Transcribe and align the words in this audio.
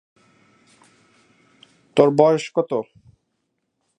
তোর 1.97 2.09
বয়স 2.19 2.45
কত? 2.55 2.71